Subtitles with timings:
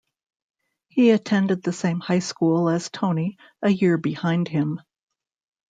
[0.87, 4.81] He attended the same high school as Tony, a year behind him.